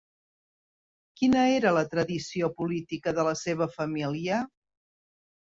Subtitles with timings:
[1.19, 4.43] Quina era la tradició política de la seva família?